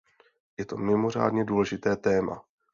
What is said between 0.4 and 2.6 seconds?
Je to mimořádně důležité téma.